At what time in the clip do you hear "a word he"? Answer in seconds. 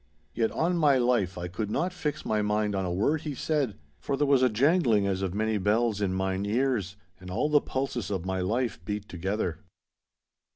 2.85-3.35